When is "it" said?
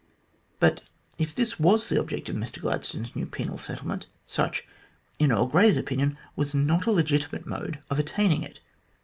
8.41-8.61